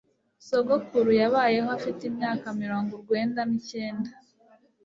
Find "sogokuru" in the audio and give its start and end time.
0.47-1.11